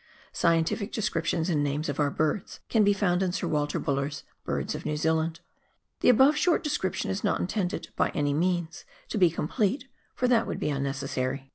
[0.33, 4.73] Scientific descriptions and names of our birds can be found in Sir Walter Buller's" Birds
[4.73, 5.41] of New Zealand."
[5.99, 9.83] The above short description is not intended, by any means, to be com plete,
[10.15, 11.49] for that would be unnecessary.